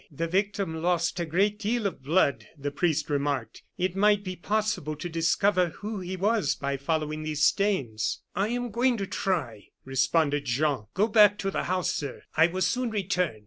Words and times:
"The 0.11 0.25
victim 0.27 0.81
lost 0.81 1.19
a 1.19 1.27
great 1.27 1.59
deal 1.59 1.85
of 1.85 2.01
blood," 2.01 2.47
the 2.57 2.71
priest 2.71 3.07
remarked; 3.07 3.61
"it 3.77 3.95
might 3.95 4.23
be 4.23 4.35
possible 4.35 4.95
to 4.95 5.07
discover 5.07 5.69
who 5.77 5.99
he 5.99 6.15
was 6.17 6.55
by 6.55 6.77
following 6.77 7.19
up 7.19 7.25
these 7.25 7.43
stains." 7.43 8.23
"I 8.35 8.47
am 8.47 8.71
going 8.71 8.97
to 8.97 9.05
try," 9.05 9.67
responded 9.85 10.45
Jean. 10.45 10.87
"Go 10.95 11.07
back 11.07 11.37
to 11.37 11.51
the 11.51 11.65
house, 11.65 11.93
sir; 11.93 12.23
I 12.35 12.47
will 12.47 12.61
soon 12.61 12.89
return." 12.89 13.39